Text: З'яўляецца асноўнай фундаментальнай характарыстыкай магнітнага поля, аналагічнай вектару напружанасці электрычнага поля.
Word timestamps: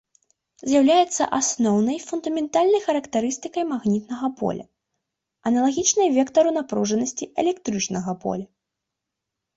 З'яўляецца 0.69 1.23
асноўнай 1.39 1.97
фундаментальнай 2.07 2.81
характарыстыкай 2.87 3.67
магнітнага 3.73 4.27
поля, 4.39 4.65
аналагічнай 5.51 6.13
вектару 6.19 6.49
напружанасці 6.59 7.29
электрычнага 7.45 8.11
поля. 8.25 8.47